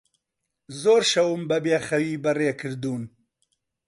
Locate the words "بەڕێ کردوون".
2.23-3.03